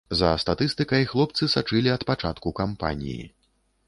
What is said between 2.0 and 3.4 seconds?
пачатку кампаніі.